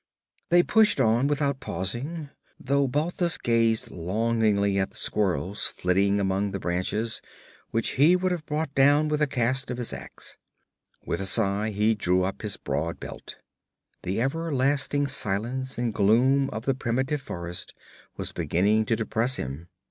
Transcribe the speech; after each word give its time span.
They 0.49 0.63
pushed 0.63 0.99
on 0.99 1.27
without 1.27 1.59
pausing, 1.59 2.31
though 2.59 2.87
Balthus 2.87 3.37
gazed 3.37 3.91
longingly 3.91 4.79
at 4.79 4.89
the 4.89 4.95
squirrels 4.97 5.67
flitting 5.67 6.19
among 6.19 6.53
the 6.53 6.59
branches, 6.59 7.21
which 7.69 7.89
he 7.89 8.17
could 8.17 8.31
have 8.31 8.47
brought 8.47 8.73
down 8.73 9.09
with 9.09 9.21
a 9.21 9.27
cast 9.27 9.69
of 9.69 9.77
his 9.77 9.93
ax. 9.93 10.37
With 11.05 11.21
a 11.21 11.27
sigh 11.27 11.69
he 11.69 11.93
drew 11.93 12.23
up 12.23 12.41
his 12.41 12.57
broad 12.57 12.99
belt. 12.99 13.35
The 14.01 14.19
everlasting 14.19 15.05
silence 15.05 15.77
and 15.77 15.93
gloom 15.93 16.49
of 16.49 16.65
the 16.65 16.73
primitive 16.73 17.21
forest 17.21 17.75
was 18.17 18.31
beginning 18.31 18.85
to 18.87 18.95
depress 18.95 19.35
him. 19.35 19.67